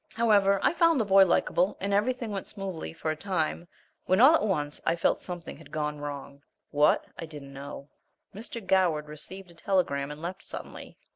However, 0.15 0.59
I 0.63 0.73
found 0.73 0.99
the 0.99 1.05
boy 1.05 1.27
likable, 1.27 1.77
and 1.79 1.93
everything 1.93 2.31
went 2.31 2.47
smoothly 2.47 2.91
for 2.91 3.11
a 3.11 3.15
time, 3.15 3.67
when 4.07 4.19
all 4.19 4.33
at 4.33 4.41
once 4.43 4.81
I 4.83 4.95
felt 4.95 5.19
something 5.19 5.57
had 5.57 5.69
gone 5.71 5.99
wrong 5.99 6.41
what, 6.71 7.05
I 7.19 7.27
didn't 7.27 7.53
know. 7.53 7.87
Mr. 8.33 8.65
Goward 8.65 9.05
received 9.07 9.51
a 9.51 9.53
telegram 9.53 10.09
and 10.09 10.19
left 10.19 10.41
suddenly. 10.41 10.97